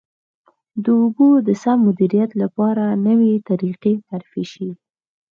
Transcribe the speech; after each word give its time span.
د 0.83 0.85
اوبو 1.01 1.29
د 1.47 1.49
سم 1.61 1.77
مدیریت 1.87 2.31
لپاره 2.41 2.83
نوې 3.07 3.33
طریقې 3.49 3.93
معرفي 4.05 4.43
شي. 4.51 4.69